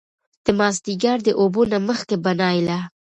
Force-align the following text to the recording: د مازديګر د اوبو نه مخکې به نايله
د 0.45 0.47
مازديګر 0.59 1.17
د 1.23 1.29
اوبو 1.39 1.61
نه 1.71 1.77
مخکې 1.87 2.15
به 2.23 2.31
نايله 2.39 2.79